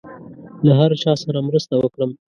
له 0.65 0.71
هر 0.79 0.91
چا 1.03 1.13
سره 1.23 1.45
مرسته 1.49 1.73
وکړم. 1.77 2.11